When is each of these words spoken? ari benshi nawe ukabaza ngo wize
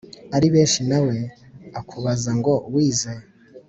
ari 0.35 0.47
benshi 0.53 0.81
nawe 0.89 1.15
ukabaza 1.81 2.31
ngo 2.39 2.53
wize 2.73 3.13